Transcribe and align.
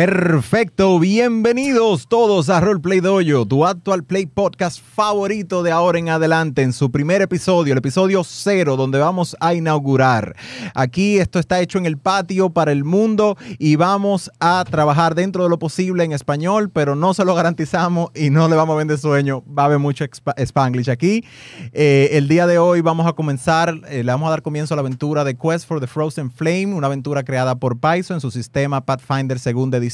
Perfecto, 0.00 0.98
bienvenidos 0.98 2.08
todos 2.08 2.48
a 2.48 2.58
Roleplay 2.58 3.00
Dojo, 3.00 3.44
tu 3.44 3.66
actual 3.66 4.02
play 4.02 4.24
podcast 4.24 4.80
favorito 4.80 5.62
de 5.62 5.72
ahora 5.72 5.98
en 5.98 6.08
adelante, 6.08 6.62
en 6.62 6.72
su 6.72 6.90
primer 6.90 7.20
episodio, 7.20 7.74
el 7.74 7.78
episodio 7.80 8.24
cero, 8.24 8.78
donde 8.78 8.98
vamos 8.98 9.36
a 9.40 9.52
inaugurar. 9.52 10.34
Aquí 10.74 11.18
esto 11.18 11.38
está 11.38 11.60
hecho 11.60 11.76
en 11.76 11.84
el 11.84 11.98
patio 11.98 12.48
para 12.48 12.72
el 12.72 12.82
mundo 12.82 13.36
y 13.58 13.76
vamos 13.76 14.30
a 14.40 14.64
trabajar 14.70 15.14
dentro 15.14 15.42
de 15.42 15.50
lo 15.50 15.58
posible 15.58 16.02
en 16.02 16.12
español, 16.12 16.70
pero 16.70 16.96
no 16.96 17.12
se 17.12 17.26
lo 17.26 17.34
garantizamos 17.34 18.08
y 18.14 18.30
no 18.30 18.48
le 18.48 18.56
vamos 18.56 18.76
a 18.76 18.78
vender 18.78 18.96
sueño, 18.96 19.44
va 19.46 19.64
a 19.64 19.66
haber 19.66 19.80
mucho 19.80 20.06
spanglish 20.38 20.88
aquí. 20.88 21.26
Eh, 21.74 22.08
el 22.12 22.26
día 22.26 22.46
de 22.46 22.56
hoy 22.56 22.80
vamos 22.80 23.06
a 23.06 23.12
comenzar, 23.12 23.74
eh, 23.90 24.02
le 24.02 24.10
vamos 24.10 24.28
a 24.28 24.30
dar 24.30 24.40
comienzo 24.40 24.72
a 24.72 24.76
la 24.76 24.80
aventura 24.80 25.24
de 25.24 25.36
Quest 25.36 25.68
for 25.68 25.78
the 25.78 25.86
Frozen 25.86 26.30
Flame, 26.30 26.68
una 26.68 26.86
aventura 26.86 27.22
creada 27.22 27.56
por 27.56 27.78
Paizo 27.78 28.14
en 28.14 28.22
su 28.22 28.30
sistema 28.30 28.86
Pathfinder 28.86 29.38
segunda 29.38 29.76
edición. 29.76 29.89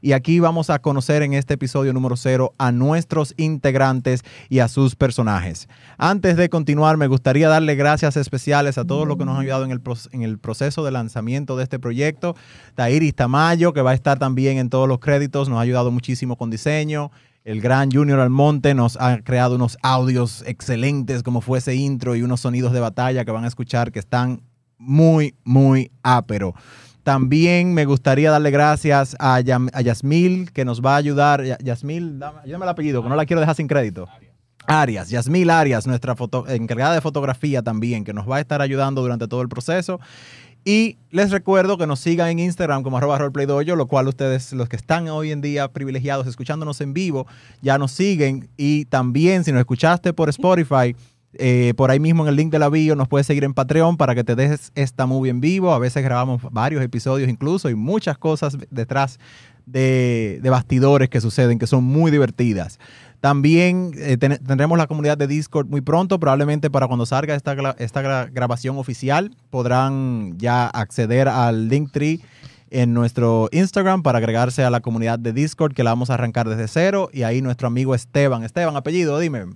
Y 0.00 0.12
aquí 0.12 0.40
vamos 0.40 0.70
a 0.70 0.78
conocer 0.78 1.22
en 1.22 1.34
este 1.34 1.54
episodio 1.54 1.92
número 1.92 2.16
cero 2.16 2.52
a 2.58 2.70
nuestros 2.70 3.34
integrantes 3.36 4.22
y 4.48 4.60
a 4.60 4.68
sus 4.68 4.94
personajes. 4.94 5.68
Antes 5.96 6.36
de 6.36 6.48
continuar, 6.48 6.96
me 6.96 7.08
gustaría 7.08 7.48
darle 7.48 7.74
gracias 7.74 8.16
especiales 8.16 8.78
a 8.78 8.84
todos 8.84 9.08
los 9.08 9.16
que 9.16 9.24
nos 9.24 9.34
han 9.34 9.42
ayudado 9.42 9.64
en 9.64 9.72
el, 9.72 9.82
en 10.12 10.22
el 10.22 10.38
proceso 10.38 10.84
de 10.84 10.92
lanzamiento 10.92 11.56
de 11.56 11.64
este 11.64 11.78
proyecto. 11.78 12.36
Tairis 12.74 13.14
Tamayo, 13.14 13.72
que 13.72 13.82
va 13.82 13.90
a 13.90 13.94
estar 13.94 14.18
también 14.18 14.58
en 14.58 14.70
todos 14.70 14.88
los 14.88 15.00
créditos, 15.00 15.48
nos 15.48 15.58
ha 15.58 15.62
ayudado 15.62 15.90
muchísimo 15.90 16.36
con 16.36 16.50
diseño. 16.50 17.10
El 17.44 17.60
gran 17.60 17.90
Junior 17.90 18.20
Almonte 18.20 18.74
nos 18.74 18.96
ha 19.00 19.18
creado 19.22 19.56
unos 19.56 19.78
audios 19.82 20.44
excelentes, 20.46 21.22
como 21.22 21.40
fue 21.40 21.58
ese 21.58 21.74
intro 21.74 22.14
y 22.14 22.22
unos 22.22 22.40
sonidos 22.40 22.72
de 22.72 22.80
batalla 22.80 23.24
que 23.24 23.30
van 23.30 23.44
a 23.44 23.48
escuchar 23.48 23.90
que 23.90 23.98
están 23.98 24.42
muy, 24.78 25.34
muy 25.44 25.90
ápero. 26.02 26.54
También 27.12 27.72
me 27.72 27.86
gustaría 27.86 28.30
darle 28.30 28.50
gracias 28.50 29.16
a, 29.18 29.40
Yam- 29.40 29.70
Yasmil, 29.82 30.52
que 30.52 30.66
nos 30.66 30.82
va 30.82 30.92
a 30.92 30.96
ayudar. 30.96 31.42
Ya- 31.42 31.56
Yasmil, 31.56 32.18
dame, 32.18 32.40
ayúdame 32.44 32.66
el 32.66 32.68
apellido, 32.68 33.02
que 33.02 33.08
no 33.08 33.16
la 33.16 33.24
quiero 33.24 33.40
dejar 33.40 33.56
sin 33.56 33.66
crédito. 33.66 34.06
Arias, 34.66 35.08
Yasmil 35.08 35.48
Arias, 35.48 35.86
nuestra 35.86 36.14
foto- 36.14 36.46
encargada 36.46 36.92
de 36.94 37.00
fotografía 37.00 37.62
también, 37.62 38.04
que 38.04 38.12
nos 38.12 38.28
va 38.30 38.36
a 38.36 38.40
estar 38.40 38.60
ayudando 38.60 39.00
durante 39.00 39.26
todo 39.26 39.40
el 39.40 39.48
proceso. 39.48 39.98
Y 40.66 40.98
les 41.10 41.30
recuerdo 41.30 41.78
que 41.78 41.86
nos 41.86 41.98
sigan 41.98 42.28
en 42.28 42.40
Instagram 42.40 42.82
como 42.82 42.98
arroba 42.98 43.16
roleplaydoyo, 43.16 43.74
lo 43.74 43.86
cual 43.86 44.06
ustedes, 44.08 44.52
los 44.52 44.68
que 44.68 44.76
están 44.76 45.08
hoy 45.08 45.30
en 45.32 45.40
día 45.40 45.68
privilegiados 45.68 46.26
escuchándonos 46.26 46.78
en 46.82 46.92
vivo, 46.92 47.26
ya 47.62 47.78
nos 47.78 47.92
siguen. 47.92 48.50
Y 48.58 48.84
también, 48.84 49.44
si 49.44 49.50
nos 49.52 49.60
escuchaste 49.60 50.12
por 50.12 50.28
Spotify, 50.28 50.94
eh, 51.38 51.72
por 51.76 51.90
ahí 51.90 52.00
mismo 52.00 52.22
en 52.24 52.28
el 52.28 52.36
link 52.36 52.50
de 52.52 52.58
la 52.58 52.68
bio 52.68 52.94
nos 52.96 53.08
puedes 53.08 53.26
seguir 53.26 53.44
en 53.44 53.54
Patreon 53.54 53.96
para 53.96 54.14
que 54.14 54.24
te 54.24 54.34
dejes 54.36 54.72
esta 54.74 55.06
movie 55.06 55.30
en 55.30 55.40
vivo. 55.40 55.72
A 55.72 55.78
veces 55.78 56.02
grabamos 56.02 56.42
varios 56.50 56.82
episodios 56.82 57.28
incluso 57.28 57.70
y 57.70 57.74
muchas 57.74 58.18
cosas 58.18 58.56
detrás 58.70 59.18
de, 59.66 60.40
de 60.42 60.50
bastidores 60.50 61.08
que 61.08 61.20
suceden 61.20 61.58
que 61.58 61.66
son 61.66 61.84
muy 61.84 62.10
divertidas. 62.10 62.78
También 63.20 63.92
eh, 63.96 64.16
ten- 64.16 64.38
tendremos 64.38 64.78
la 64.78 64.86
comunidad 64.86 65.18
de 65.18 65.26
Discord 65.26 65.66
muy 65.68 65.80
pronto, 65.80 66.20
probablemente 66.20 66.70
para 66.70 66.86
cuando 66.86 67.04
salga 67.04 67.34
esta, 67.34 67.52
esta 67.78 68.02
gra- 68.02 68.30
grabación 68.32 68.78
oficial 68.78 69.34
podrán 69.50 70.38
ya 70.38 70.66
acceder 70.68 71.28
al 71.28 71.68
Linktree 71.68 72.20
en 72.70 72.94
nuestro 72.94 73.48
Instagram 73.50 74.02
para 74.02 74.18
agregarse 74.18 74.62
a 74.62 74.70
la 74.70 74.80
comunidad 74.80 75.18
de 75.18 75.32
Discord 75.32 75.72
que 75.74 75.82
la 75.84 75.90
vamos 75.90 76.10
a 76.10 76.14
arrancar 76.14 76.48
desde 76.48 76.68
cero 76.68 77.08
y 77.12 77.22
ahí 77.22 77.42
nuestro 77.42 77.66
amigo 77.66 77.94
Esteban, 77.94 78.44
Esteban, 78.44 78.76
apellido, 78.76 79.18
dime. 79.18 79.46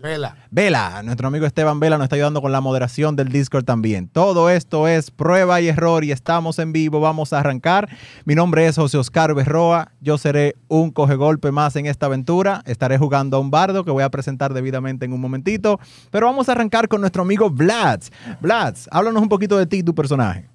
Vela. 0.00 0.36
Vela, 0.50 1.02
nuestro 1.02 1.28
amigo 1.28 1.46
Esteban 1.46 1.80
Vela 1.80 1.98
nos 1.98 2.04
está 2.04 2.16
ayudando 2.16 2.40
con 2.40 2.52
la 2.52 2.60
moderación 2.60 3.16
del 3.16 3.28
Discord 3.28 3.64
también. 3.64 4.08
Todo 4.08 4.50
esto 4.50 4.88
es 4.88 5.10
prueba 5.10 5.60
y 5.60 5.68
error 5.68 6.04
y 6.04 6.12
estamos 6.12 6.58
en 6.58 6.72
vivo. 6.72 7.00
Vamos 7.00 7.32
a 7.32 7.40
arrancar. 7.40 7.88
Mi 8.24 8.34
nombre 8.34 8.66
es 8.66 8.76
José 8.76 8.98
Oscar 8.98 9.34
Berroa. 9.34 9.92
Yo 10.00 10.18
seré 10.18 10.54
un 10.68 10.90
coge 10.90 11.16
golpe 11.16 11.52
más 11.52 11.76
en 11.76 11.86
esta 11.86 12.06
aventura. 12.06 12.62
Estaré 12.66 12.98
jugando 12.98 13.36
a 13.36 13.40
un 13.40 13.50
bardo 13.50 13.84
que 13.84 13.90
voy 13.90 14.02
a 14.02 14.10
presentar 14.10 14.54
debidamente 14.54 15.04
en 15.04 15.12
un 15.12 15.20
momentito. 15.20 15.80
Pero 16.10 16.26
vamos 16.26 16.48
a 16.48 16.52
arrancar 16.52 16.88
con 16.88 17.00
nuestro 17.00 17.22
amigo 17.22 17.50
Vlads. 17.50 18.10
Vlads, 18.40 18.88
háblanos 18.90 19.22
un 19.22 19.28
poquito 19.28 19.58
de 19.58 19.66
ti 19.66 19.78
y 19.78 19.82
tu 19.82 19.94
personaje. 19.94 20.48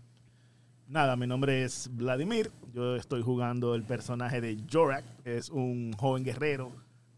Nada, 0.88 1.16
mi 1.16 1.28
nombre 1.28 1.64
es 1.64 1.90
Vladimir. 1.92 2.52
Yo 2.74 2.96
estoy 2.96 3.22
jugando 3.24 3.76
el 3.76 3.84
personaje 3.84 4.42
de 4.42 4.58
Jorak. 4.72 5.04
Es 5.26 5.50
un 5.50 5.94
joven 5.94 6.24
guerrero 6.24 6.72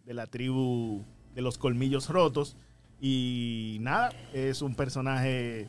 de 0.05 0.13
la 0.13 0.27
tribu 0.27 1.03
de 1.35 1.41
los 1.41 1.57
colmillos 1.57 2.09
rotos. 2.09 2.55
Y 2.99 3.77
nada, 3.81 4.11
es 4.33 4.61
un 4.61 4.73
personaje 4.73 5.67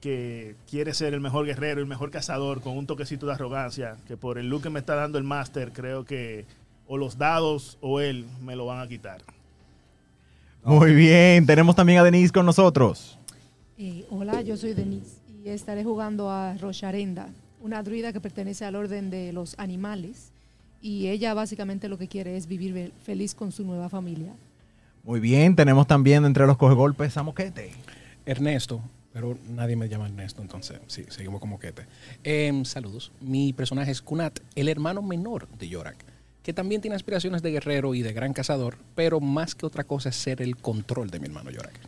que 0.00 0.56
quiere 0.68 0.94
ser 0.94 1.12
el 1.12 1.20
mejor 1.20 1.44
guerrero, 1.44 1.80
el 1.80 1.86
mejor 1.86 2.10
cazador, 2.10 2.62
con 2.62 2.78
un 2.78 2.86
toquecito 2.86 3.26
de 3.26 3.32
arrogancia. 3.32 3.96
Que 4.06 4.16
por 4.16 4.38
el 4.38 4.48
look 4.48 4.62
que 4.62 4.70
me 4.70 4.80
está 4.80 4.94
dando 4.94 5.18
el 5.18 5.24
máster, 5.24 5.72
creo 5.72 6.04
que 6.04 6.46
o 6.86 6.96
los 6.96 7.18
dados 7.18 7.76
o 7.80 8.00
él 8.00 8.26
me 8.42 8.56
lo 8.56 8.66
van 8.66 8.80
a 8.80 8.88
quitar. 8.88 9.22
Muy 10.64 10.94
bien, 10.94 11.46
tenemos 11.46 11.76
también 11.76 11.98
a 11.98 12.04
Denise 12.04 12.32
con 12.32 12.44
nosotros. 12.44 13.18
Eh, 13.78 14.04
hola, 14.10 14.42
yo 14.42 14.56
soy 14.56 14.74
Denise 14.74 15.16
y 15.42 15.48
estaré 15.48 15.84
jugando 15.84 16.30
a 16.30 16.54
Rosharenda, 16.58 17.28
una 17.62 17.82
druida 17.82 18.12
que 18.12 18.20
pertenece 18.20 18.64
al 18.64 18.76
orden 18.76 19.08
de 19.08 19.32
los 19.32 19.58
animales 19.58 20.32
y 20.82 21.08
ella 21.08 21.32
básicamente 21.32 21.88
lo 21.88 21.96
que 21.96 22.08
quiere 22.08 22.36
es 22.36 22.46
vivir 22.46 22.92
feliz 23.04 23.34
con 23.34 23.52
su 23.52 23.64
nueva 23.64 23.88
familia. 23.88 24.34
Muy 25.02 25.20
bien, 25.20 25.56
tenemos 25.56 25.86
también 25.86 26.24
entre 26.24 26.46
los 26.46 26.56
coge 26.56 26.74
golpes 26.74 27.16
a 27.16 27.22
Moquete. 27.22 27.72
Ernesto, 28.26 28.82
pero 29.12 29.36
nadie 29.48 29.76
me 29.76 29.88
llama 29.88 30.06
Ernesto, 30.06 30.42
entonces 30.42 30.78
sí, 30.86 31.04
seguimos 31.08 31.40
como 31.40 31.58
quete. 31.58 31.86
Em, 32.22 32.64
saludos. 32.64 33.12
Mi 33.20 33.52
personaje 33.52 33.90
es 33.90 34.02
Kunat, 34.02 34.38
el 34.54 34.68
hermano 34.68 35.02
menor 35.02 35.48
de 35.58 35.68
Yorak, 35.68 35.96
que 36.42 36.52
también 36.52 36.80
tiene 36.80 36.96
aspiraciones 36.96 37.42
de 37.42 37.50
guerrero 37.50 37.94
y 37.94 38.02
de 38.02 38.12
gran 38.12 38.32
cazador, 38.32 38.76
pero 38.94 39.20
más 39.20 39.54
que 39.54 39.66
otra 39.66 39.84
cosa 39.84 40.10
es 40.10 40.16
ser 40.16 40.42
el 40.42 40.56
control 40.56 41.10
de 41.10 41.18
mi 41.18 41.26
hermano 41.26 41.50
Yorak. 41.50 41.80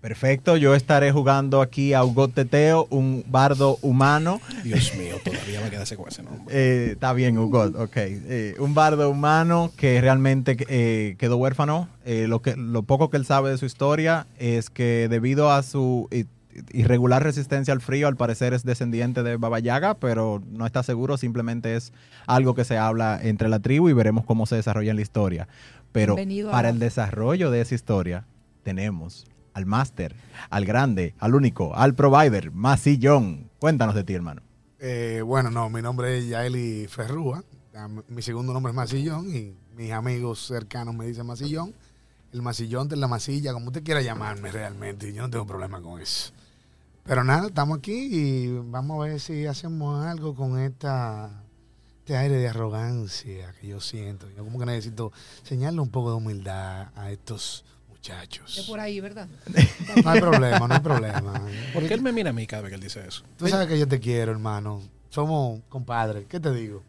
Perfecto, 0.00 0.56
yo 0.56 0.74
estaré 0.74 1.12
jugando 1.12 1.60
aquí 1.60 1.92
a 1.92 2.02
Ugot 2.04 2.32
Teteo, 2.32 2.86
un 2.88 3.22
bardo 3.28 3.76
humano. 3.82 4.40
Dios 4.64 4.94
mío, 4.96 5.16
todavía 5.22 5.60
me 5.60 5.68
queda 5.68 5.82
ese 5.82 5.96
con 5.96 6.08
ese 6.08 6.22
nombre. 6.22 6.46
Eh, 6.48 6.92
está 6.92 7.12
bien, 7.12 7.36
Ugot, 7.36 7.76
ok. 7.76 7.96
Eh, 7.96 8.54
un 8.58 8.72
bardo 8.72 9.10
humano 9.10 9.70
que 9.76 10.00
realmente 10.00 10.56
eh, 10.70 11.16
quedó 11.18 11.36
huérfano. 11.36 11.88
Eh, 12.06 12.26
lo, 12.28 12.40
que, 12.40 12.56
lo 12.56 12.82
poco 12.82 13.10
que 13.10 13.18
él 13.18 13.26
sabe 13.26 13.50
de 13.50 13.58
su 13.58 13.66
historia 13.66 14.26
es 14.38 14.70
que 14.70 15.08
debido 15.10 15.52
a 15.52 15.62
su 15.62 16.08
irregular 16.72 17.22
resistencia 17.22 17.74
al 17.74 17.82
frío, 17.82 18.08
al 18.08 18.16
parecer 18.16 18.54
es 18.54 18.64
descendiente 18.64 19.22
de 19.22 19.36
Baba 19.36 19.58
Yaga, 19.58 19.94
pero 19.94 20.42
no 20.50 20.64
está 20.64 20.82
seguro, 20.82 21.18
simplemente 21.18 21.76
es 21.76 21.92
algo 22.26 22.54
que 22.54 22.64
se 22.64 22.78
habla 22.78 23.20
entre 23.22 23.50
la 23.50 23.60
tribu 23.60 23.90
y 23.90 23.92
veremos 23.92 24.24
cómo 24.24 24.46
se 24.46 24.56
desarrolla 24.56 24.92
en 24.92 24.96
la 24.96 25.02
historia. 25.02 25.46
Pero 25.92 26.14
Bienvenido 26.14 26.50
para 26.50 26.70
el 26.70 26.78
desarrollo 26.78 27.50
de 27.50 27.60
esa 27.60 27.74
historia 27.74 28.24
tenemos 28.62 29.26
al 29.54 29.66
máster, 29.66 30.14
al 30.50 30.64
grande, 30.64 31.14
al 31.18 31.34
único, 31.34 31.74
al 31.76 31.94
provider, 31.94 32.50
Masillón. 32.52 33.50
Cuéntanos 33.58 33.94
de 33.94 34.04
ti, 34.04 34.14
hermano. 34.14 34.42
Eh, 34.78 35.22
bueno, 35.24 35.50
no, 35.50 35.68
mi 35.68 35.82
nombre 35.82 36.18
es 36.18 36.28
Yaeli 36.28 36.86
Ferrúa. 36.88 37.42
Mi- 37.88 38.02
Mi 38.16 38.22
segundo 38.22 38.52
nombre 38.52 38.70
es 38.70 38.76
Masillón 38.76 39.34
y 39.34 39.54
mis 39.76 39.92
amigos 39.92 40.46
cercanos 40.46 40.94
me 40.94 41.06
dicen 41.06 41.26
Masillón. 41.26 41.74
El 42.32 42.42
Masillón 42.42 42.88
de 42.88 42.96
la 42.96 43.08
masilla, 43.08 43.52
como 43.52 43.66
usted 43.66 43.82
quiera 43.82 44.02
llamarme 44.02 44.52
realmente, 44.52 45.12
yo 45.12 45.22
no 45.22 45.30
tengo 45.30 45.46
problema 45.46 45.80
con 45.82 46.00
eso. 46.00 46.32
Pero 47.02 47.24
nada, 47.24 47.48
estamos 47.48 47.78
aquí 47.78 48.08
y 48.10 48.56
vamos 48.70 49.00
a 49.04 49.08
ver 49.08 49.20
si 49.20 49.46
hacemos 49.46 50.04
algo 50.06 50.34
con 50.36 50.58
esta, 50.60 51.42
este 51.98 52.16
aire 52.16 52.36
de 52.36 52.48
arrogancia 52.48 53.52
que 53.60 53.66
yo 53.68 53.80
siento. 53.80 54.28
Yo 54.36 54.44
como 54.44 54.60
que 54.60 54.66
necesito 54.66 55.10
señalarle 55.42 55.80
un 55.80 55.90
poco 55.90 56.10
de 56.10 56.16
humildad 56.16 56.88
a 56.94 57.10
estos 57.10 57.64
muchachos. 58.10 58.56
Es 58.58 58.64
por 58.66 58.80
ahí, 58.80 58.98
¿verdad? 59.00 59.28
No 60.04 60.10
hay 60.10 60.20
problema, 60.20 60.66
no 60.66 60.74
hay 60.74 60.80
problema. 60.80 61.42
¿Por 61.74 61.86
qué 61.86 61.94
él 61.94 62.00
me 62.02 62.12
mira 62.12 62.30
a 62.30 62.32
mí 62.32 62.46
cada 62.46 62.62
vez 62.62 62.70
que 62.70 62.74
él 62.76 62.80
dice 62.80 63.02
eso? 63.06 63.22
Tú 63.36 63.46
sabes 63.48 63.68
que 63.68 63.78
yo 63.78 63.86
te 63.86 64.00
quiero, 64.00 64.32
hermano. 64.32 64.80
Somos 65.10 65.60
compadres. 65.68 66.24
¿Qué 66.28 66.40
te 66.40 66.52
digo? 66.54 66.82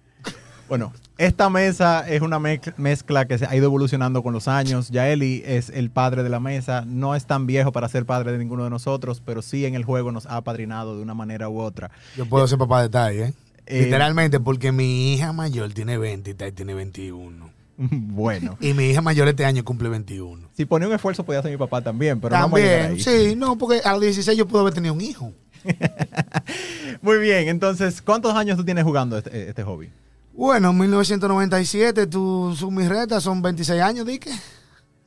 Bueno, 0.69 0.93
esta 1.17 1.49
mesa 1.49 2.07
es 2.07 2.21
una 2.21 2.39
mezcla- 2.39 3.25
que 3.27 3.37
se 3.37 3.45
ha 3.45 3.53
ido 3.55 3.65
evolucionando 3.65 4.23
con 4.23 4.31
los 4.31 4.47
años. 4.47 4.89
Yaeli 4.89 5.43
es 5.45 5.69
el 5.69 5.89
padre 5.89 6.23
de 6.23 6.29
la 6.29 6.39
mesa. 6.39 6.83
No 6.85 7.13
es 7.13 7.25
tan 7.25 7.45
viejo 7.45 7.73
para 7.73 7.89
ser 7.89 8.05
padre 8.05 8.31
de 8.31 8.37
ninguno 8.37 8.63
de 8.63 8.69
nosotros, 8.69 9.21
pero 9.25 9.41
sí 9.41 9.65
en 9.65 9.75
el 9.75 9.83
juego 9.83 10.13
nos 10.13 10.27
ha 10.27 10.37
apadrinado 10.37 10.95
de 10.95 11.01
una 11.03 11.13
manera 11.13 11.49
u 11.49 11.59
otra. 11.59 11.91
Yo 12.15 12.25
puedo 12.25 12.47
ser 12.47 12.57
papá 12.57 12.81
de 12.83 12.89
Tai, 12.89 13.19
¿eh? 13.19 13.33
Eh, 13.65 13.83
Literalmente, 13.83 14.39
porque 14.39 14.71
mi 14.71 15.13
hija 15.13 15.33
mayor 15.33 15.73
tiene 15.73 15.97
20 15.97 16.31
y 16.31 16.33
Tai 16.35 16.51
tiene 16.53 16.73
21. 16.73 17.49
Bueno, 17.91 18.57
Y 18.61 18.73
mi 18.73 18.85
hija 18.89 19.01
mayor 19.01 19.27
este 19.27 19.45
año 19.45 19.63
cumple 19.63 19.89
21. 19.89 20.49
si 20.55 20.65
ponía 20.65 20.87
un 20.87 20.93
esfuerzo 20.93 21.23
podía 21.25 21.41
ser 21.41 21.51
mi 21.51 21.57
papá 21.57 21.81
también, 21.81 22.19
pero 22.21 22.35
no 22.35 22.43
También, 22.43 22.91
ahí. 22.91 22.99
sí, 22.99 23.35
no, 23.35 23.57
porque 23.57 23.81
a 23.83 23.91
los 23.93 24.01
16 24.01 24.37
yo 24.37 24.47
pude 24.47 24.61
haber 24.61 24.73
tenido 24.73 24.93
un 24.93 25.01
hijo. 25.01 25.33
Muy 27.01 27.17
bien, 27.19 27.47
entonces, 27.47 28.01
¿cuántos 28.01 28.33
años 28.35 28.57
tú 28.57 28.65
tienes 28.65 28.83
jugando 28.83 29.17
este, 29.17 29.49
este 29.49 29.63
hobby? 29.63 29.89
Bueno, 30.33 30.73
1997, 30.73 32.07
tú, 32.07 32.55
su, 32.57 32.71
mis 32.71 32.87
retas 32.87 33.23
son 33.23 33.41
26 33.41 33.81
años, 33.81 34.05
Dique. 34.05 34.31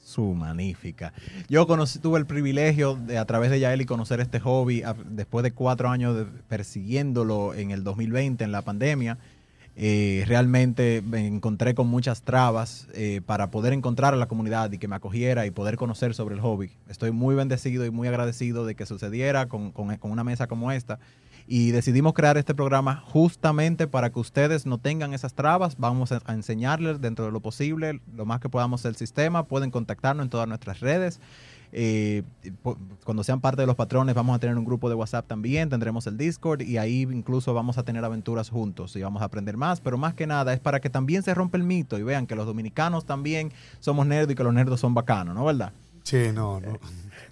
Su 0.02 0.32
magnífica. 0.34 1.12
Yo 1.48 1.66
conocí, 1.66 1.98
tuve 1.98 2.18
el 2.20 2.26
privilegio 2.26 2.94
de 2.94 3.18
a 3.18 3.24
través 3.24 3.50
de 3.50 3.58
Yaeli 3.58 3.84
conocer 3.84 4.20
este 4.20 4.38
hobby 4.38 4.82
a- 4.82 4.94
después 5.08 5.42
de 5.42 5.52
cuatro 5.52 5.88
años 5.88 6.16
de- 6.16 6.24
persiguiéndolo 6.24 7.54
en 7.54 7.70
el 7.72 7.82
2020, 7.82 8.44
en 8.44 8.52
la 8.52 8.62
pandemia. 8.62 9.18
Eh, 9.76 10.24
realmente 10.28 11.02
me 11.04 11.26
encontré 11.26 11.74
con 11.74 11.88
muchas 11.88 12.22
trabas 12.22 12.86
eh, 12.94 13.20
para 13.26 13.50
poder 13.50 13.72
encontrar 13.72 14.14
a 14.14 14.16
la 14.16 14.26
comunidad 14.26 14.70
y 14.70 14.78
que 14.78 14.86
me 14.86 14.94
acogiera 14.94 15.46
y 15.46 15.50
poder 15.50 15.76
conocer 15.76 16.14
sobre 16.14 16.36
el 16.36 16.40
hobby. 16.40 16.70
Estoy 16.88 17.10
muy 17.10 17.34
bendecido 17.34 17.84
y 17.84 17.90
muy 17.90 18.06
agradecido 18.06 18.64
de 18.66 18.76
que 18.76 18.86
sucediera 18.86 19.46
con, 19.46 19.72
con- 19.72 19.98
una 20.02 20.22
mesa 20.22 20.46
como 20.46 20.70
esta. 20.70 21.00
Y 21.46 21.72
decidimos 21.72 22.14
crear 22.14 22.38
este 22.38 22.54
programa 22.54 23.02
justamente 23.04 23.86
para 23.86 24.10
que 24.10 24.18
ustedes 24.20 24.64
no 24.64 24.78
tengan 24.78 25.12
esas 25.12 25.34
trabas. 25.34 25.76
Vamos 25.76 26.12
a, 26.12 26.20
a 26.24 26.32
enseñarles 26.34 27.00
dentro 27.00 27.26
de 27.26 27.32
lo 27.32 27.40
posible, 27.40 28.00
lo 28.14 28.24
más 28.24 28.40
que 28.40 28.48
podamos 28.48 28.84
el 28.84 28.96
sistema. 28.96 29.44
Pueden 29.44 29.70
contactarnos 29.70 30.24
en 30.24 30.30
todas 30.30 30.48
nuestras 30.48 30.80
redes. 30.80 31.20
Eh, 31.76 32.22
cuando 33.02 33.24
sean 33.24 33.40
parte 33.40 33.62
de 33.62 33.66
los 33.66 33.74
patrones 33.74 34.14
vamos 34.14 34.36
a 34.36 34.38
tener 34.38 34.56
un 34.56 34.64
grupo 34.64 34.88
de 34.88 34.94
WhatsApp 34.94 35.26
también, 35.26 35.68
tendremos 35.70 36.06
el 36.06 36.16
Discord 36.16 36.62
y 36.62 36.78
ahí 36.78 37.02
incluso 37.02 37.52
vamos 37.52 37.78
a 37.78 37.82
tener 37.82 38.04
aventuras 38.04 38.48
juntos 38.48 38.94
y 38.94 39.02
vamos 39.02 39.22
a 39.22 39.24
aprender 39.24 39.56
más, 39.56 39.80
pero 39.80 39.98
más 39.98 40.14
que 40.14 40.28
nada 40.28 40.52
es 40.52 40.60
para 40.60 40.78
que 40.78 40.88
también 40.88 41.24
se 41.24 41.34
rompa 41.34 41.56
el 41.56 41.64
mito 41.64 41.98
y 41.98 42.04
vean 42.04 42.28
que 42.28 42.36
los 42.36 42.46
dominicanos 42.46 43.06
también 43.06 43.52
somos 43.80 44.06
nerdos 44.06 44.30
y 44.30 44.36
que 44.36 44.44
los 44.44 44.54
nerdos 44.54 44.78
son 44.78 44.94
bacanos, 44.94 45.34
¿no 45.34 45.44
verdad? 45.44 45.72
Sí, 46.04 46.30
no, 46.32 46.60
no. 46.60 46.78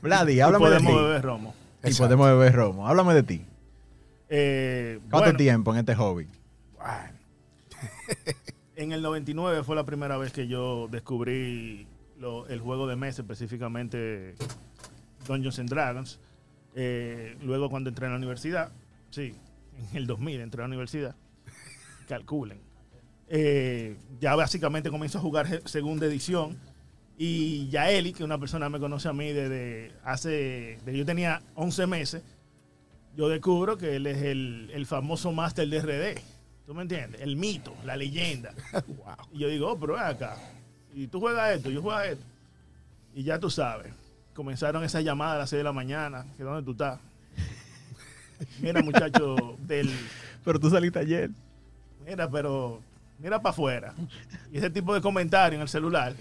Vladi, 0.03 0.33
Y 0.33 0.41
háblame 0.41 0.71
de 0.71 0.79
ti. 0.79 0.85
podemos 0.87 1.05
beber 1.05 1.23
romo. 1.23 1.55
Y 1.85 1.87
Exacto. 1.87 2.03
podemos 2.03 2.27
beber 2.27 2.55
romo. 2.55 2.89
Háblame 2.89 3.15
de 3.15 3.23
ti. 3.23 3.47
Eh, 4.29 4.99
¿Cuánto 5.09 5.27
bueno, 5.27 5.37
tiempo 5.37 5.73
en 5.73 5.79
este 5.79 5.95
hobby? 5.95 6.27
Bueno. 6.77 7.19
en 8.77 8.91
el 8.91 9.03
99 9.03 9.63
fue 9.63 9.77
la 9.77 9.85
primera 9.85 10.17
vez 10.17 10.33
que 10.33 10.49
yo 10.49 10.89
descubrí 10.89 11.87
lo- 12.23 12.47
el 12.47 12.61
juego 12.61 12.87
de 12.87 12.97
mesa, 12.97 13.21
específicamente 13.23 14.35
Dungeons 15.27 15.59
and 15.59 15.69
Dragons. 15.69 16.19
Eh, 16.75 17.37
luego 17.43 17.69
cuando 17.69 17.91
entré 17.91 18.07
en 18.07 18.13
la 18.13 18.19
universidad, 18.19 18.73
sí, 19.11 19.35
en 19.91 19.97
el 19.97 20.07
2000 20.07 20.41
entré 20.41 20.63
a 20.63 20.65
la 20.65 20.69
universidad, 20.69 21.15
calculen. 22.09 22.59
Eh, 23.29 23.97
ya 24.21 24.35
básicamente 24.37 24.91
comencé 24.91 25.19
a 25.19 25.21
jugar 25.21 25.63
segunda 25.69 26.07
edición 26.07 26.59
y 27.19 27.69
Yaeli, 27.71 28.13
que 28.13 28.25
una 28.25 28.39
persona 28.39 28.69
me 28.69 28.79
conoce 28.79 29.09
a 29.09 29.13
mí 29.13 29.33
desde 29.33 29.93
hace, 30.05 30.79
desde 30.85 30.99
yo 30.99 31.05
tenía 31.05 31.43
11 31.55 31.87
meses, 31.87 32.23
yo 33.17 33.29
descubro 33.29 33.77
que 33.77 33.97
él 33.97 34.07
es 34.07 34.23
el, 34.23 34.71
el 34.73 34.87
famoso 34.87 35.33
máster 35.33 35.69
de 35.69 35.81
RD. 35.81 36.21
¿Tú 36.67 36.75
me 36.75 36.83
entiendes? 36.83 37.21
El 37.21 37.37
mito, 37.37 37.75
la 37.85 37.97
leyenda. 37.97 38.55
Y 39.33 39.39
yo 39.41 39.49
digo, 39.49 39.73
oh, 39.73 39.79
pero 39.79 39.99
acá. 39.99 40.37
Y 40.95 41.07
tú 41.07 41.21
juegas 41.21 41.57
esto, 41.57 41.71
yo 41.71 41.81
juego 41.81 42.01
esto. 42.01 42.25
Y 43.15 43.23
ya 43.23 43.39
tú 43.39 43.51
sabes. 43.51 43.93
Comenzaron 44.35 44.83
esas 44.85 45.05
llamadas 45.05 45.35
a 45.35 45.39
las 45.39 45.51
6 45.51 45.61
de 45.61 45.65
la 45.65 45.73
mañana. 45.73 46.27
Que 46.37 46.43
¿Dónde 46.43 46.63
tú 46.63 46.73
estás? 46.73 46.99
Mira, 48.61 48.83
muchacho, 48.83 49.57
del. 49.67 49.91
Pero 50.45 50.59
tú 50.59 50.71
saliste 50.71 50.99
ayer. 50.99 51.31
Mira, 52.07 52.29
pero. 52.31 52.81
Mira 53.19 53.41
para 53.41 53.51
afuera. 53.51 53.95
Y 54.51 54.59
ese 54.59 54.71
tipo 54.71 54.95
de 54.95 55.01
comentario 55.01 55.57
en 55.57 55.63
el 55.63 55.69
celular. 55.69 56.15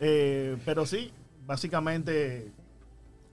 Eh, 0.00 0.56
pero 0.64 0.84
sí, 0.86 1.12
básicamente. 1.46 2.50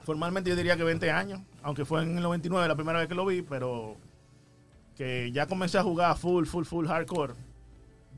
Formalmente 0.03 0.49
yo 0.49 0.55
diría 0.55 0.77
que 0.77 0.83
20 0.83 1.11
años. 1.11 1.41
Aunque 1.61 1.85
fue 1.85 2.03
en 2.03 2.17
el 2.17 2.23
99 2.23 2.67
la 2.67 2.75
primera 2.75 2.99
vez 2.99 3.07
que 3.07 3.15
lo 3.15 3.25
vi, 3.25 3.41
pero. 3.41 3.97
Que 4.95 5.31
ya 5.31 5.47
comencé 5.47 5.77
a 5.79 5.83
jugar 5.83 6.15
full, 6.17 6.45
full, 6.45 6.65
full 6.65 6.87
hardcore. 6.87 7.33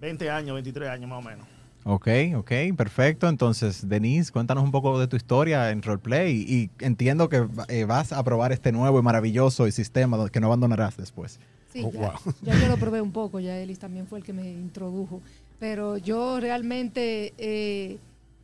20 0.01 0.29
años, 0.29 0.53
23 0.55 0.89
años 0.89 1.09
más 1.09 1.19
o 1.19 1.21
menos. 1.21 1.54
Ok, 1.87 2.07
ok, 2.35 2.51
perfecto. 2.75 3.29
Entonces, 3.29 3.87
Denise, 3.87 4.31
cuéntanos 4.31 4.63
un 4.63 4.71
poco 4.71 4.99
de 4.99 5.07
tu 5.07 5.15
historia 5.15 5.69
en 5.69 5.83
roleplay 5.83 6.33
y, 6.35 6.55
y 6.55 6.69
entiendo 6.79 7.29
que 7.29 7.47
eh, 7.67 7.85
vas 7.85 8.11
a 8.11 8.23
probar 8.23 8.51
este 8.51 8.71
nuevo 8.71 8.97
y 8.97 9.03
maravilloso 9.03 9.69
sistema 9.71 10.27
que 10.29 10.39
no 10.39 10.47
abandonarás 10.47 10.97
después. 10.97 11.39
Sí, 11.71 11.83
Oh, 11.85 11.91
ya, 11.91 11.99
wow. 11.99 12.33
ya 12.41 12.59
yo 12.59 12.67
lo 12.69 12.77
probé 12.77 13.01
un 13.09 13.11
poco, 13.11 13.39
ya 13.39 13.55
Elis 13.59 13.77
también 13.77 14.07
fue 14.07 14.17
el 14.17 14.25
que 14.25 14.33
me 14.33 14.49
introdujo. 14.51 15.21
Pero 15.59 15.97
yo 15.97 16.39
realmente, 16.39 17.33
eh, 17.37 17.99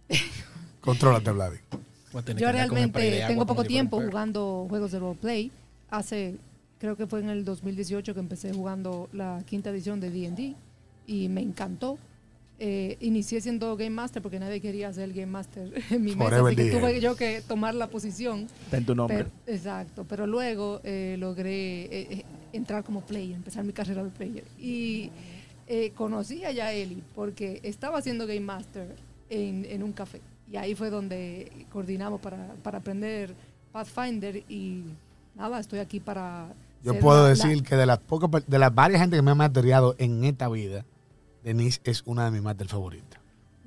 Contrólate, 0.82 1.32
Vladi. 1.32 1.58
Yo 2.38 2.52
realmente 2.52 3.24
tengo 3.28 3.46
poco 3.48 3.64
tiempo 3.64 4.00
jugando 4.02 4.68
juegos 4.70 4.92
de 4.92 5.00
roleplay. 5.00 5.52
Hace, 5.90 6.36
creo 6.78 6.96
que 6.96 7.08
fue 7.08 7.22
en 7.22 7.30
el 7.30 7.44
2018 7.44 8.14
que 8.14 8.20
empecé 8.20 8.54
jugando 8.54 9.10
la 9.14 9.42
quinta 9.48 9.72
edición 9.72 10.00
de 10.00 10.12
D&D 10.12 10.56
y 11.08 11.28
me 11.30 11.42
encantó. 11.42 11.98
Eh, 12.64 12.96
inicié 13.00 13.42
siendo 13.42 13.76
Game 13.76 13.90
Master 13.90 14.22
porque 14.22 14.40
nadie 14.40 14.62
quería 14.62 14.94
ser 14.94 15.12
Game 15.14 15.26
Master 15.32 15.74
en 15.90 16.02
mi 16.04 16.12
mesa, 16.16 16.30
así 16.50 16.56
que 16.58 16.64
tuve 16.80 17.02
yo 17.02 17.16
que 17.16 17.42
tomar 17.48 17.74
la 17.74 17.88
posición. 17.88 18.46
Ten 18.70 18.86
tu 18.86 18.94
nombre. 18.94 19.18
Pero- 19.18 19.30
exacto, 19.48 20.06
pero 20.08 20.28
luego 20.28 20.80
eh, 20.84 21.16
logré 21.18 21.86
eh, 21.86 22.08
eh, 22.12 22.26
entrar 22.54 22.84
como 22.84 23.02
player, 23.02 23.36
empezar 23.36 23.64
mi 23.64 23.74
carrera 23.74 24.04
de 24.04 24.12
player. 24.12 24.44
Y 24.60 25.10
eh, 25.68 25.92
conocí 25.96 26.44
a 26.46 26.52
Yaeli 26.52 27.02
porque 27.16 27.60
estaba 27.64 27.98
haciendo 27.98 28.28
Game 28.28 28.42
Master 28.42 28.96
en, 29.32 29.66
en 29.66 29.82
un 29.82 29.92
café. 29.92 30.22
Y 30.52 30.58
ahí 30.58 30.76
fue 30.76 30.92
donde 30.92 31.52
coordinamos 31.74 32.22
para, 32.22 32.54
para 32.62 32.78
aprender 32.78 33.34
Pathfinder 33.72 34.44
y 34.50 34.84
nada, 35.36 35.60
estoy 35.60 35.80
aquí 35.80 36.00
para... 36.00 36.50
Yo 36.84 37.00
puedo 37.00 37.24
la- 37.24 37.30
decir 37.30 37.58
la- 37.58 37.64
que 37.64 37.76
de 37.76 37.86
las 37.88 37.98
pocas, 38.00 38.30
de 38.46 38.60
las 38.60 38.76
varias 38.76 39.02
gente 39.02 39.16
que 39.16 39.22
me 39.24 39.32
ha 39.32 39.36
materiado 39.36 39.96
en 39.98 40.24
esta 40.26 40.48
vida, 40.50 40.86
Denise 41.44 41.80
es 41.84 42.04
una 42.06 42.26
de 42.26 42.32
mis 42.32 42.42
máster 42.42 42.68
favoritas. 42.68 43.20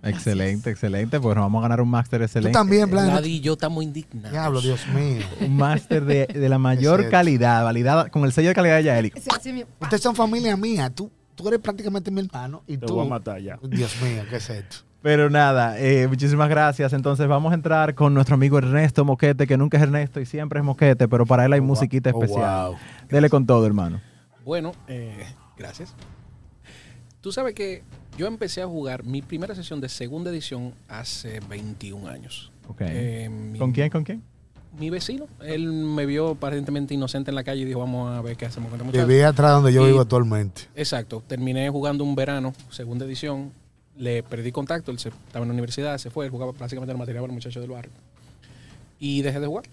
Excelente, 0.03 0.69
excelente. 0.71 1.19
Pues 1.19 1.35
nos 1.35 1.45
vamos 1.47 1.61
a 1.61 1.63
ganar 1.63 1.81
un 1.81 1.89
máster 1.89 2.21
Tú 2.21 2.25
excelente. 2.25 2.53
también, 2.53 2.91
Vladi. 2.91 3.11
Vladi 3.11 3.31
y 3.37 3.41
yo 3.41 3.55
estamos 3.55 3.83
indignados. 3.83 4.31
Diablo, 4.33 4.61
Dios 4.61 4.87
mío. 4.89 5.23
Un 5.41 5.57
máster 5.57 6.05
de, 6.05 6.27
de 6.27 6.49
la 6.51 6.59
mayor 6.59 7.09
calidad, 7.09 7.65
validada 7.65 8.11
con 8.11 8.25
el 8.25 8.33
sello 8.33 8.49
de 8.51 8.55
calidad 8.55 8.77
de 8.77 8.83
Yaeli. 8.85 9.13
Sí, 9.41 9.65
Ustedes 9.81 10.03
son 10.03 10.15
familia 10.15 10.57
mía. 10.59 10.91
Tú, 10.91 11.11
tú 11.35 11.49
eres 11.49 11.61
prácticamente 11.61 12.11
mi 12.11 12.21
hermano 12.21 12.63
y 12.67 12.77
Te 12.77 12.87
tú. 12.87 12.95
voy 12.97 13.07
a 13.07 13.09
matar 13.09 13.41
ya. 13.41 13.59
Dios 13.63 13.97
mío, 14.03 14.23
¿qué 14.29 14.37
es 14.37 14.51
esto? 14.51 14.77
Pero 15.01 15.29
nada, 15.31 15.79
eh, 15.81 16.07
muchísimas 16.07 16.49
gracias. 16.51 16.93
Entonces 16.93 17.27
vamos 17.27 17.53
a 17.53 17.55
entrar 17.55 17.95
con 17.95 18.13
nuestro 18.13 18.35
amigo 18.35 18.59
Ernesto 18.59 19.07
Moquete, 19.07 19.47
que 19.47 19.57
nunca 19.57 19.79
es 19.79 19.83
Ernesto 19.85 20.21
y 20.21 20.27
siempre 20.27 20.61
es 20.61 20.65
Moquete, 20.67 21.09
pero 21.09 21.25
para 21.25 21.47
él 21.47 21.53
hay 21.55 21.61
Oh, 21.61 21.65
musiquita 21.65 22.13
wow. 22.13 22.23
especial. 22.23 22.67
Oh, 22.67 22.71
wow. 22.73 22.79
Dele 23.09 23.31
con 23.31 23.47
todo, 23.47 23.67
hermano. 23.67 24.01
Bueno, 24.45 24.73
eh, 24.87 25.25
gracias. 25.57 25.95
Tú 27.25 27.33
sabes 27.33 27.55
que 27.55 27.83
yo 28.19 28.27
empecé 28.27 28.61
a 28.61 28.67
jugar 28.67 29.03
mi 29.03 29.23
primera 29.23 29.55
sesión 29.55 29.81
de 29.81 29.89
segunda 29.89 30.29
edición 30.31 30.75
hace 30.89 31.41
21 31.49 32.07
años. 32.07 32.53
Ok. 32.69 32.83
Eh, 32.83 33.31
mi- 33.31 33.59
¿Con 33.59 33.73
quién? 33.73 33.89
¿Con 33.89 34.05
quién? 34.05 34.23
Mi 34.79 34.91
vecino. 34.91 35.27
Él 35.43 35.67
me 35.73 36.05
vio 36.05 36.33
aparentemente 36.33 36.93
inocente 36.93 37.31
en 37.31 37.35
la 37.35 37.43
calle 37.43 37.63
y 37.63 37.65
dijo, 37.65 37.81
vamos 37.81 38.15
a 38.15 38.21
ver 38.21 38.37
qué 38.37 38.45
hacemos 38.45 38.69
con 38.69 38.79
este 38.79 38.85
muchacho. 38.89 39.07
Viví 39.07 39.23
atrás 39.23 39.53
donde 39.53 39.73
yo 39.73 39.85
Y- 39.85 39.87
vivo 39.87 40.03
actualmente. 40.03 40.65
Exacto. 40.77 41.23
Terminé 41.27 41.71
jugando 41.71 42.05
un 42.05 42.15
verano, 42.15 42.53
segunda 42.69 43.07
edición. 43.07 43.53
Le 43.97 44.23
perdí 44.23 44.53
contacto. 44.53 44.91
Él 44.91 44.99
se, 44.99 45.09
estaba 45.09 45.45
en 45.45 45.49
la 45.49 45.55
universidad, 45.55 45.97
se 45.97 46.11
fue. 46.11 46.27
Él 46.27 46.31
jugaba 46.31 46.53
básicamente 46.53 46.93
el 46.93 46.99
material 46.99 47.23
para 47.23 47.29
los 47.29 47.37
muchachos 47.37 47.63
del 47.63 47.71
barrio. 47.71 47.91
Y 49.01 49.23
dejé 49.23 49.41
de 49.41 49.47
jugar. 49.47 49.65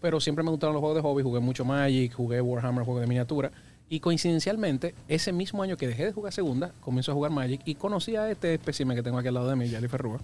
Pero 0.00 0.20
siempre 0.20 0.44
me 0.44 0.50
gustaron 0.50 0.74
los 0.74 0.80
juegos 0.80 0.94
de 0.98 1.02
hobby. 1.02 1.24
Jugué 1.24 1.40
mucho 1.40 1.64
Magic, 1.64 2.14
jugué 2.14 2.40
Warhammer, 2.40 2.84
juegos 2.84 3.00
de 3.00 3.08
miniatura. 3.08 3.50
Y 3.88 4.00
coincidencialmente, 4.00 4.94
ese 5.06 5.32
mismo 5.32 5.62
año 5.62 5.76
que 5.76 5.86
dejé 5.86 6.04
de 6.06 6.12
jugar 6.12 6.32
segunda, 6.32 6.72
comencé 6.80 7.10
a 7.10 7.14
jugar 7.14 7.30
Magic 7.30 7.60
y 7.64 7.76
conocí 7.76 8.16
a 8.16 8.28
este 8.30 8.54
espécimen 8.54 8.96
que 8.96 9.02
tengo 9.02 9.18
aquí 9.18 9.28
al 9.28 9.34
lado 9.34 9.48
de 9.48 9.56
mí, 9.56 9.68
Yali 9.68 9.86
Ferrúa. 9.88 10.18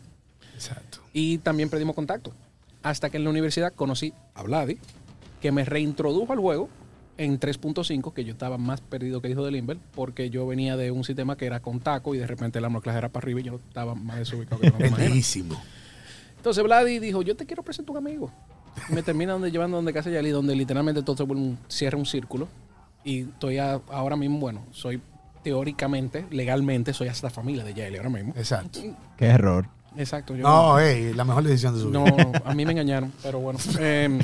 Exacto. 0.55 0.99
Y 1.13 1.39
también 1.39 1.71
perdimos 1.71 1.95
contacto. 1.95 2.33
Hasta 2.83 3.11
que 3.11 3.19
en 3.19 3.25
la 3.25 3.31
universidad 3.31 3.73
conocí 3.73 4.13
a 4.35 4.43
Vladi, 4.43 4.79
que 5.41 5.53
me 5.53 5.65
reintrodujo 5.65 6.33
al 6.33 6.41
juego 6.41 6.69
en 7.19 7.39
3.5, 7.39 8.13
que 8.13 8.25
yo 8.25 8.33
estaba 8.33 8.59
más 8.59 8.81
perdido 8.81 9.21
que 9.23 9.29
dijo 9.29 9.45
del 9.45 9.55
Limber, 9.55 9.77
porque 9.95 10.31
yo 10.31 10.45
venía 10.47 10.77
de 10.77 10.91
un 10.91 11.05
sistema 11.05 11.37
que 11.37 11.47
era 11.47 11.61
con 11.61 11.79
taco 11.79 12.15
y 12.17 12.19
de 12.19 12.27
repente 12.27 12.61
la 12.61 12.69
clase 12.81 12.99
era 12.99 13.11
para 13.11 13.23
arriba 13.25 13.41
y 13.41 13.45
yo 13.45 13.57
estaba 13.69 13.95
más 13.95 14.17
desubicado 14.19 14.61
que 14.61 14.71
no. 15.47 15.57
Entonces 16.37 16.65
Vladi 16.65 16.99
dijo, 16.99 17.23
yo 17.23 17.37
te 17.37 17.47
quiero 17.47 17.63
presentar 17.63 17.93
un 17.93 17.99
amigo. 17.99 18.33
Y 18.91 18.95
me 18.95 19.03
termina 19.05 19.35
donde, 19.35 19.53
llevando 19.53 19.77
donde 19.77 19.93
casa 19.93 20.09
de 20.11 20.17
Yali, 20.17 20.31
donde 20.31 20.57
literalmente 20.57 21.03
todo 21.03 21.17
se 21.17 21.23
vuelve 21.23 21.43
un- 21.45 21.59
cierra 21.69 21.97
un 21.99 22.07
círculo. 22.07 22.49
Y 23.05 23.23
estoy 23.23 23.59
a- 23.59 23.81
ahora 23.91 24.17
mismo, 24.17 24.39
bueno, 24.39 24.65
soy 24.71 25.01
teóricamente, 25.43 26.25
legalmente, 26.31 26.93
soy 26.95 27.09
hasta 27.09 27.29
familia 27.31 27.65
de 27.65 27.75
Yali 27.75 27.97
ahora 27.97 28.11
mismo. 28.11 28.33
Exacto. 28.37 28.81
Qué 29.17 29.27
error. 29.27 29.67
Exacto. 29.97 30.35
yo- 30.37 30.43
No, 30.43 30.79
ey, 30.79 31.13
la 31.15 31.25
mejor 31.25 31.43
decisión 31.45 31.75
de 31.75 31.81
su 31.83 31.91
No, 31.91 32.05
vida. 32.05 32.43
a 32.45 32.55
mí 32.55 32.65
me 32.65 32.73
engañaron, 32.73 33.13
pero 33.23 33.41
bueno. 33.41 33.59
Em, 33.81 34.21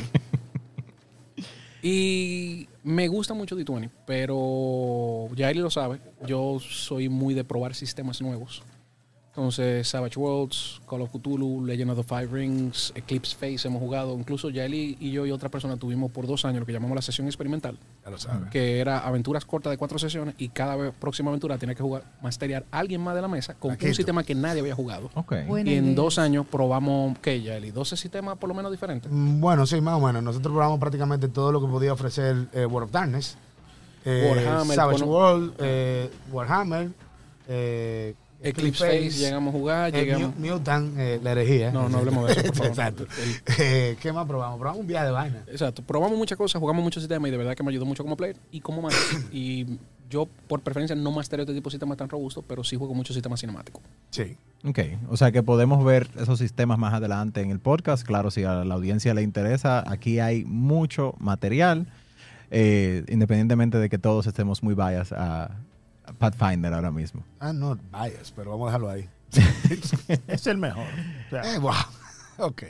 y 1.83 2.69
me 2.83 3.07
gusta 3.09 3.35
mucho 3.35 3.57
D20, 3.57 3.91
pero 4.07 5.29
ya 5.35 5.51
él 5.51 5.59
lo 5.59 5.71
sabe. 5.71 6.01
Yo 6.27 6.59
soy 6.61 7.09
muy 7.09 7.35
de 7.35 7.45
probar 7.45 7.75
sistemas 7.75 8.21
nuevos. 8.21 8.63
Entonces, 9.43 9.87
Savage 9.87 10.19
Worlds, 10.19 10.81
Call 10.91 11.03
of 11.03 11.11
Cthulhu, 11.13 11.65
Legend 11.65 11.93
of 11.93 11.97
the 11.99 12.03
Five 12.03 12.27
Rings, 12.33 12.93
Eclipse 12.97 13.37
Phase 13.37 13.69
hemos 13.69 13.81
jugado. 13.81 14.13
Incluso 14.19 14.51
Yaeli 14.51 14.97
y 14.99 15.13
yo 15.13 15.27
y 15.27 15.31
otra 15.31 15.49
persona 15.49 15.77
tuvimos 15.77 16.11
por 16.11 16.27
dos 16.27 16.45
años 16.45 16.59
lo 16.59 16.67
que 16.67 16.73
llamamos 16.73 16.97
la 16.97 17.03
sesión 17.03 17.29
experimental, 17.29 17.79
Ya 18.05 18.11
lo 18.11 18.19
sabes. 18.19 18.51
que 18.51 18.81
era 18.81 18.99
aventuras 18.99 19.45
cortas 19.45 19.71
de 19.71 19.77
cuatro 19.79 19.97
sesiones 20.01 20.35
y 20.39 20.49
cada 20.49 20.75
vez- 20.75 20.93
próxima 20.99 21.29
aventura 21.31 21.57
tiene 21.57 21.77
que 21.77 21.85
jugar, 21.85 22.03
masterear 22.21 22.65
a 22.73 22.81
alguien 22.81 23.01
más 23.01 23.15
de 23.15 23.23
la 23.23 23.29
mesa 23.29 23.55
con 23.55 23.71
un 23.81 23.95
sistema 23.95 24.25
que 24.25 24.35
nadie 24.35 24.59
había 24.61 24.75
jugado. 24.75 25.09
Ok. 25.15 25.35
Buena 25.47 25.71
Y 25.71 25.75
en 25.75 25.85
idea. 25.85 25.95
dos 25.95 26.19
años 26.19 26.45
probamos, 26.45 27.17
¿qué, 27.21 27.41
Yaeli? 27.41 27.71
12 27.71 27.97
sistemas 27.97 28.37
por 28.39 28.49
lo 28.49 28.57
menos 28.57 28.73
diferentes. 28.73 29.09
Mm, 29.13 29.39
Bueno, 29.41 29.67
sí, 29.67 29.81
más 29.81 29.95
o 30.03 30.05
menos. 30.05 30.21
Nosotros 30.21 30.53
probamos 30.53 30.81
prácticamente 30.81 31.29
todo 31.29 31.53
lo 31.53 31.61
que 31.61 31.69
podía 31.69 31.93
ofrecer 31.93 32.49
eh, 32.53 32.67
World 32.67 32.87
of 32.89 32.91
Darkness. 32.93 33.37
eh, 34.05 34.33
Warhammer, 34.35 34.75
Savage 34.75 35.05
bueno. 35.05 35.13
World, 35.13 35.53
eh, 35.61 36.11
Warhammer, 36.33 36.89
eh, 37.47 38.15
Eclipse 38.41 38.85
Face, 38.85 39.11
llegamos 39.19 39.55
a 39.55 39.59
jugar, 39.59 39.95
eh, 39.95 40.05
llegamos... 40.05 40.37
Mutant, 40.37 40.97
eh, 40.99 41.21
la 41.23 41.33
herejía. 41.33 41.73
No, 41.73 41.89
no 41.89 41.99
hablemos 41.99 42.27
de 42.27 42.33
eso, 42.33 42.43
por 42.43 42.55
favor. 42.55 42.71
Exacto. 42.71 43.07
Eh, 43.61 43.97
¿Qué 44.01 44.13
más 44.13 44.27
probamos? 44.27 44.59
Probamos 44.59 44.81
un 44.81 44.87
viaje 44.87 45.07
de 45.07 45.13
vaina. 45.13 45.43
Exacto, 45.49 45.83
probamos 45.83 46.17
muchas 46.17 46.39
cosas, 46.39 46.61
jugamos 46.61 46.85
muchos 46.85 47.03
sistemas 47.03 47.29
y 47.29 47.33
de 47.33 47.37
verdad 47.37 47.57
que 47.57 47.63
me 47.63 47.71
ayudó 47.71 47.85
mucho 47.85 48.05
como 48.05 48.17
player 48.17 48.37
y 48.53 48.61
como 48.61 48.83
master. 48.83 49.21
y 49.33 49.79
yo, 50.09 50.29
por 50.47 50.61
preferencia, 50.61 50.97
no 50.97 51.11
mastereo 51.11 51.43
este 51.43 51.55
tipo 51.55 51.69
de 51.69 51.73
sistemas 51.73 51.97
tan 51.97 52.09
robustos, 52.09 52.45
pero 52.47 52.65
sí 52.65 52.77
juego 52.77 52.95
muchos 52.95 53.15
sistemas 53.15 53.41
cinemáticos. 53.41 53.83
Sí. 54.11 54.37
Ok, 54.65 54.79
o 55.09 55.17
sea 55.17 55.31
que 55.33 55.43
podemos 55.43 55.85
ver 55.85 56.09
esos 56.19 56.39
sistemas 56.39 56.79
más 56.79 56.95
adelante 56.95 57.41
en 57.41 57.51
el 57.51 57.61
podcast. 57.61 58.07
Claro, 58.07 58.31
si 58.31 58.45
a 58.45 58.65
la 58.65 58.75
audiencia 58.75 59.15
le 59.15 59.23
interesa, 59.23 59.85
aquí 59.91 60.19
hay 60.19 60.45
mucho 60.45 61.15
material, 61.19 61.87
eh, 62.51 63.05
independientemente 63.09 63.79
de 63.79 63.89
que 63.89 63.99
todos 63.99 64.27
estemos 64.27 64.63
muy 64.63 64.75
bias 64.75 65.13
a, 65.13 65.45
a 65.45 65.51
Pathfinder 66.15 66.73
ahora 66.75 66.91
mismo. 66.91 67.23
Ah, 67.41 67.53
no, 67.53 67.77
bias, 67.77 68.33
pero 68.35 68.51
vamos 68.53 68.67
a 68.67 68.71
dejarlo 68.71 68.91
ahí. 68.91 69.09
Es 70.27 70.47
el 70.47 70.57
mejor. 70.59 70.85
O 71.27 71.31
sea, 71.31 71.55
Eh, 71.55 71.59
wow. 71.59 71.73
Ok. 72.39 72.63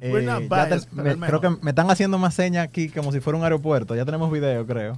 We're 0.00 0.22
not 0.26 0.42
Eh, 0.42 0.48
ya 0.50 0.64
biased, 0.66 0.88
te- 0.88 0.96
pero 0.96 1.04
me- 1.16 1.26
el 1.26 1.32
creo 1.32 1.40
que 1.40 1.62
me 1.62 1.70
están 1.70 1.90
haciendo 1.90 2.18
más 2.18 2.34
señas 2.34 2.64
aquí 2.66 2.88
como 2.88 3.12
si 3.12 3.20
fuera 3.20 3.38
un 3.38 3.44
aeropuerto. 3.44 3.94
Ya 3.94 4.04
tenemos 4.04 4.30
video, 4.32 4.66
creo. 4.66 4.96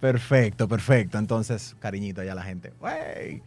Perfecto, 0.00 0.68
perfecto. 0.68 1.18
Entonces, 1.18 1.76
cariñito 1.78 2.22
ya 2.24 2.34
la 2.34 2.42
gente. 2.42 2.72
¡Wey! 2.80 3.42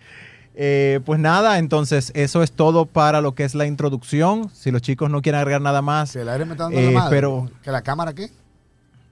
Eh, 0.53 1.01
pues 1.05 1.19
nada, 1.19 1.57
entonces 1.57 2.11
eso 2.15 2.41
es 2.43 2.51
todo 2.53 2.85
para 2.85 3.19
lo 3.19 3.35
que 3.35 3.43
es 3.43 3.55
la 3.55 3.65
introducción. 3.65 4.49
Si 4.53 4.71
los 4.71 4.81
chicos 4.81 5.09
no 5.09 5.21
quieren 5.21 5.39
agregar 5.41 5.59
nada 5.61 5.81
más, 5.81 6.11
Si 6.11 6.19
el 6.19 6.29
aire 6.29 6.45
me 6.45 6.51
está 6.51 6.65
dando 6.65 6.79
Eh, 6.79 6.85
la 6.93 6.99
madre. 6.99 7.09
pero- 7.17 7.49
¿Que 7.63 7.71
la 7.71 7.81
cámara 7.81 8.13
qué? 8.13 8.29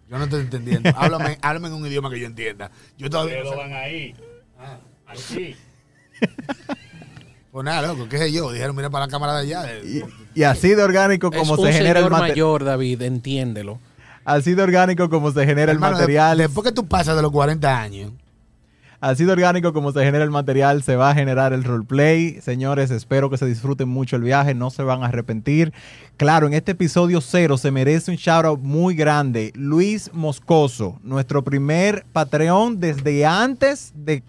Yo 0.10 0.18
no 0.20 0.24
estoy 0.26 0.42
entendiendo. 0.42 0.90
háblame, 0.96 1.38
háblame 1.42 1.68
en 1.70 1.74
un 1.74 1.86
idioma 1.88 2.10
que 2.12 2.20
yo 2.20 2.28
entienda. 2.28 2.70
Yo 2.98 3.10
todavía 3.10 3.44
no 3.44 3.50
sé. 3.50 3.56
van 3.58 3.74
ahí. 3.74 4.16
Aquí. 5.08 5.56
Pues 7.52 7.64
nada, 7.66 7.88
loco, 7.88 8.10
qué 8.10 8.18
sé 8.18 8.32
yo. 8.32 8.52
Dijeron, 8.52 8.76
mira 8.76 8.90
para 8.90 9.06
la 9.06 9.12
cámara 9.12 9.36
de 9.36 9.42
allá. 9.42 9.72
y, 9.84 10.02
y 10.34 10.42
así 10.44 10.70
de 10.70 10.82
orgánico 10.82 11.30
como 11.30 11.54
es 11.54 11.62
se 11.62 11.68
un 11.68 11.72
genera 11.72 12.00
el 12.00 12.06
señor 12.06 12.12
material. 12.12 12.30
mayor, 12.32 12.64
David, 12.64 13.02
entiéndelo. 13.04 13.78
Así 14.26 14.56
de 14.56 14.64
orgánico 14.64 15.08
como 15.08 15.32
se 15.32 15.46
genera 15.46 15.72
el 15.72 15.76
Hermano, 15.78 15.98
de- 15.98 16.02
material. 16.02 16.38
Después 16.40 16.66
que 16.66 16.72
tú 16.72 16.88
pasas 16.88 17.16
de 17.16 17.22
los 17.22 17.32
40 17.32 17.80
años, 17.80 18.12
Así 19.04 19.26
de 19.26 19.34
orgánico 19.34 19.74
como 19.74 19.92
se 19.92 20.00
genera 20.02 20.24
el 20.24 20.32
material, 20.32 20.82
se 20.82 20.96
va 20.96 21.10
a 21.10 21.14
generar 21.14 21.52
el 21.52 21.66
roleplay. 21.66 22.40
Señores, 22.40 22.90
espero 22.90 23.30
que 23.30 23.38
se 23.38 23.46
disfruten 23.46 23.90
mucho 23.90 24.16
el 24.16 24.22
viaje, 24.22 24.54
no 24.54 24.70
se 24.70 24.82
van 24.82 25.04
a 25.04 25.08
arrepentir. 25.08 25.74
Claro, 26.16 26.48
en 26.48 26.54
este 26.54 26.72
episodio 26.72 27.20
cero 27.20 27.58
se 27.58 27.70
merece 27.70 28.12
un 28.12 28.16
shout 28.16 28.46
out 28.46 28.62
muy 28.62 28.96
grande. 28.96 29.52
Luis 29.56 30.10
Moscoso, 30.14 31.02
nuestro 31.04 31.44
primer 31.44 32.06
Patreon 32.14 32.80
desde 32.80 33.26
antes 33.26 33.92
de, 33.94 34.24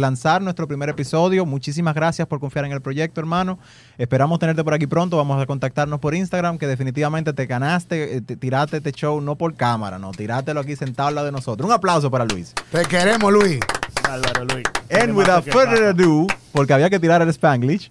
lanzar 0.00 0.42
nuestro 0.42 0.66
primer 0.66 0.88
episodio. 0.88 1.46
Muchísimas 1.46 1.94
gracias 1.94 2.26
por 2.26 2.40
confiar 2.40 2.64
en 2.64 2.72
el 2.72 2.80
proyecto, 2.80 3.20
hermano. 3.20 3.60
Esperamos 3.98 4.40
tenerte 4.40 4.64
por 4.64 4.74
aquí 4.74 4.88
pronto. 4.88 5.16
Vamos 5.16 5.40
a 5.40 5.46
contactarnos 5.46 6.00
por 6.00 6.16
Instagram, 6.16 6.58
que 6.58 6.66
definitivamente 6.66 7.32
te 7.34 7.46
ganaste, 7.46 8.16
eh, 8.16 8.20
te- 8.20 8.36
este 8.76 8.90
show 8.90 9.20
no 9.20 9.36
por 9.36 9.54
cámara, 9.54 10.00
no, 10.00 10.10
tirátelo 10.10 10.58
aquí 10.58 10.74
sentado 10.74 11.08
al 11.08 11.14
lado 11.14 11.26
de 11.26 11.32
nosotros. 11.32 11.64
Un 11.68 11.72
aplauso 11.72 12.10
para 12.10 12.24
Luis. 12.24 12.52
te 12.72 12.82
queremos, 12.86 13.32
Luis. 13.32 13.60
Álvaro 14.08 14.44
Luis. 14.44 14.64
And 14.90 15.06
¿Qué 15.06 15.12
without 15.12 15.44
further 15.44 15.84
ado, 15.84 16.26
porque 16.52 16.72
había 16.72 16.90
que 16.90 16.98
tirar 16.98 17.22
el 17.22 17.28
Spanglish, 17.28 17.90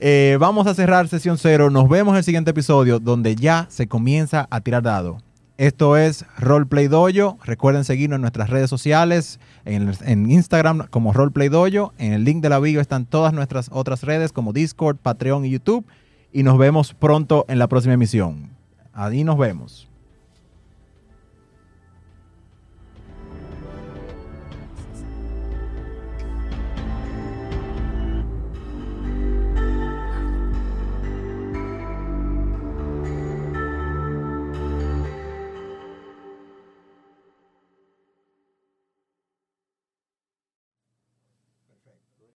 eh, 0.00 0.36
vamos 0.40 0.66
a 0.66 0.74
cerrar 0.74 1.06
sesión 1.08 1.38
cero. 1.38 1.70
Nos 1.70 1.88
vemos 1.88 2.12
en 2.12 2.18
el 2.18 2.24
siguiente 2.24 2.50
episodio 2.50 2.98
donde 2.98 3.36
ya 3.36 3.66
se 3.70 3.86
comienza 3.86 4.48
a 4.50 4.60
tirar 4.60 4.82
dado. 4.82 5.18
Esto 5.58 5.96
es 5.96 6.24
Roleplay 6.38 6.88
Dojo. 6.88 7.38
Recuerden 7.44 7.84
seguirnos 7.84 8.16
en 8.16 8.22
nuestras 8.22 8.50
redes 8.50 8.68
sociales, 8.68 9.38
en, 9.64 9.92
en 10.04 10.30
Instagram 10.30 10.88
como 10.90 11.12
Roleplay 11.12 11.48
Dojo. 11.48 11.92
En 11.98 12.12
el 12.12 12.24
link 12.24 12.42
de 12.42 12.48
la 12.48 12.58
bio 12.58 12.80
están 12.80 13.06
todas 13.06 13.32
nuestras 13.32 13.68
otras 13.70 14.02
redes 14.02 14.32
como 14.32 14.52
Discord, 14.52 14.96
Patreon 14.96 15.44
y 15.44 15.50
YouTube. 15.50 15.84
Y 16.32 16.42
nos 16.42 16.58
vemos 16.58 16.94
pronto 16.94 17.44
en 17.48 17.60
la 17.60 17.68
próxima 17.68 17.94
emisión. 17.94 18.50
Ahí 18.92 19.22
nos 19.22 19.38
vemos. 19.38 19.88